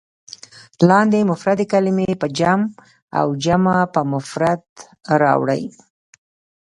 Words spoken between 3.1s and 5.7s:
او جمع په مفرد راوړئ.